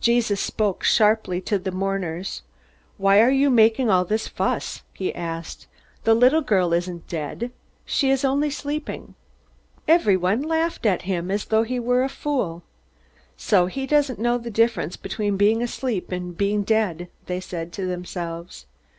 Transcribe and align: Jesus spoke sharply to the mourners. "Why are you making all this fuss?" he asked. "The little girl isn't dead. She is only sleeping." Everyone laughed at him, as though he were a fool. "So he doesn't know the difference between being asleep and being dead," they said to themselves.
Jesus 0.00 0.40
spoke 0.40 0.82
sharply 0.82 1.42
to 1.42 1.58
the 1.58 1.70
mourners. 1.70 2.40
"Why 2.96 3.20
are 3.20 3.28
you 3.28 3.50
making 3.50 3.90
all 3.90 4.06
this 4.06 4.26
fuss?" 4.26 4.80
he 4.94 5.14
asked. 5.14 5.66
"The 6.04 6.14
little 6.14 6.40
girl 6.40 6.72
isn't 6.72 7.06
dead. 7.06 7.50
She 7.84 8.08
is 8.08 8.24
only 8.24 8.48
sleeping." 8.48 9.14
Everyone 9.86 10.40
laughed 10.40 10.86
at 10.86 11.02
him, 11.02 11.30
as 11.30 11.44
though 11.44 11.64
he 11.64 11.78
were 11.78 12.02
a 12.02 12.08
fool. 12.08 12.62
"So 13.36 13.66
he 13.66 13.86
doesn't 13.86 14.18
know 14.18 14.38
the 14.38 14.50
difference 14.50 14.96
between 14.96 15.36
being 15.36 15.62
asleep 15.62 16.12
and 16.12 16.34
being 16.34 16.62
dead," 16.62 17.10
they 17.26 17.38
said 17.38 17.70
to 17.74 17.84
themselves. 17.84 18.64